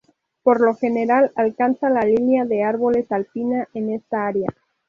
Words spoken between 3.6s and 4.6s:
en esta área.